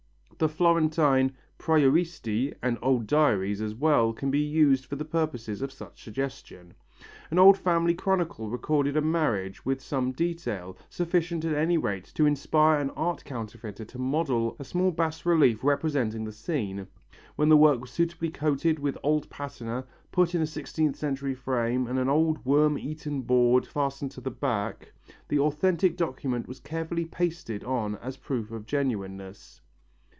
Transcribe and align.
The 0.37 0.49
Florentine 0.49 1.33
"Prioristi" 1.59 2.51
and 2.63 2.79
old 2.81 3.05
diaries 3.05 3.59
can 3.59 3.77
well 3.77 4.11
be 4.11 4.39
used 4.39 4.87
for 4.87 4.95
the 4.95 5.05
purposes 5.05 5.61
of 5.61 5.71
such 5.71 6.01
suggestion. 6.03 6.73
An 7.29 7.37
old 7.37 7.59
family 7.59 7.93
chronicle 7.93 8.49
recorded 8.49 8.97
a 8.97 9.01
marriage 9.01 9.63
with 9.67 9.83
some 9.83 10.11
detail, 10.11 10.75
sufficient 10.89 11.45
at 11.45 11.53
any 11.53 11.77
rate 11.77 12.05
to 12.15 12.25
inspire 12.25 12.79
an 12.79 12.89
art 12.95 13.23
counterfeiter 13.23 13.85
to 13.85 13.99
model 13.99 14.55
a 14.57 14.63
small 14.63 14.89
bas 14.89 15.27
relief 15.27 15.63
representing 15.63 16.23
the 16.23 16.31
scene. 16.31 16.87
When 17.35 17.49
the 17.49 17.55
work 17.57 17.79
was 17.81 17.91
suitably 17.91 18.31
coated 18.31 18.79
with 18.79 18.97
old 19.03 19.29
patina, 19.29 19.85
put 20.11 20.33
into 20.33 20.45
a 20.45 20.47
sixteenth 20.47 20.95
century 20.95 21.35
frame 21.35 21.85
and 21.85 21.99
an 21.99 22.09
old 22.09 22.43
worm 22.43 22.79
eaten 22.79 23.21
board 23.21 23.67
fastened 23.67 24.09
to 24.13 24.21
the 24.21 24.31
back, 24.31 24.91
the 25.27 25.37
authentic 25.37 25.97
document 25.97 26.47
was 26.47 26.59
carefully 26.59 27.05
pasted 27.05 27.63
on 27.63 27.95
as 27.97 28.17
proof 28.17 28.49
of 28.49 28.65
genuineness. 28.65 29.61